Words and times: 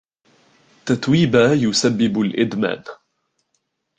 تتويبا 0.85 1.53
يسبب 1.53 2.17
الإدمان. 2.21 2.83